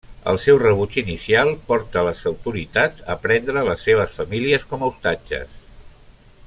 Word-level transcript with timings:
El 0.31 0.37
seu 0.43 0.55
rebuig 0.61 0.95
inicial 1.01 1.51
porta 1.67 2.03
les 2.07 2.23
autoritats 2.31 3.05
a 3.15 3.19
prendre 3.27 3.67
les 3.71 3.87
seves 3.91 4.19
famílies 4.23 4.69
com 4.73 4.87
a 4.87 4.91
ostatges. 4.97 5.61